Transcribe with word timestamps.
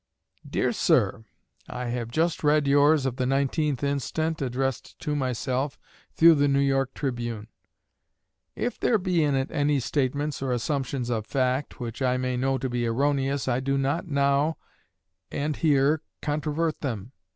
DEAR 0.49 0.73
SIR: 0.73 1.25
I 1.69 1.89
have 1.89 2.09
just 2.09 2.43
read 2.43 2.67
yours 2.67 3.05
of 3.05 3.17
the 3.17 3.25
19th 3.25 3.83
instant, 3.83 4.41
addressed 4.41 4.97
to 5.01 5.15
myself, 5.15 5.77
through 6.15 6.33
the 6.33 6.47
New 6.47 6.57
York 6.59 6.95
Tribune. 6.95 7.49
If 8.55 8.79
there 8.79 8.97
be 8.97 9.23
in 9.23 9.35
it 9.35 9.51
any 9.51 9.79
statements 9.79 10.41
or 10.41 10.53
assumptions 10.53 11.11
of 11.11 11.27
fact, 11.27 11.79
which 11.79 12.01
I 12.01 12.17
may 12.17 12.35
know 12.35 12.57
to 12.57 12.67
be 12.67 12.87
erroneous, 12.87 13.47
I 13.47 13.59
do 13.59 13.77
not 13.77 14.07
now 14.07 14.57
and 15.29 15.55
here 15.57 16.01
controvert 16.19 16.81
them. 16.81 17.11